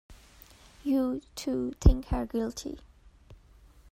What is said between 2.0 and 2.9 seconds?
her guilty!